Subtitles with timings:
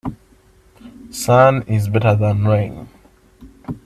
[1.11, 2.89] Sun is better than rain.